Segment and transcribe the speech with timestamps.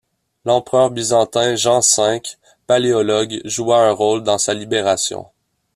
[0.45, 2.21] L’Empereur byzantin Jean V
[2.65, 5.27] Paléologue joua un rôle dans sa libération.